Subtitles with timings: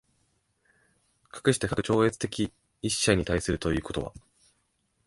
[1.29, 2.51] 而して、かく超越的
[2.81, 4.13] 一者に対するということは、